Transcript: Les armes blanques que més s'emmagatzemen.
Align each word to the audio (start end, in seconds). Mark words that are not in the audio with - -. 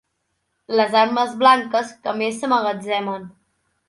Les 0.77 0.95
armes 1.01 1.27
blanques 1.43 1.75
que 2.07 2.15
més 2.23 2.39
s'emmagatzemen. 2.45 3.29